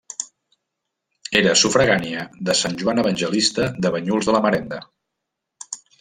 Era 1.41 1.51
sufragània 1.63 2.23
de 2.49 2.55
Sant 2.61 2.77
Joan 2.79 3.01
Evangelista 3.01 3.67
de 3.87 3.91
Banyuls 3.97 4.31
de 4.31 4.35
la 4.37 4.41
Marenda. 4.47 4.81